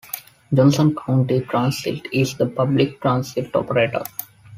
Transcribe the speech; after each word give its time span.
Johnson 0.51 0.95
County 0.95 1.41
Transit 1.41 2.07
is 2.11 2.33
the 2.35 2.47
public 2.47 2.99
transit 3.01 3.55
operator. 3.55 4.01